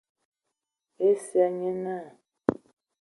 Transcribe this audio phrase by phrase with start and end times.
[1.09, 2.09] Esia nye naa.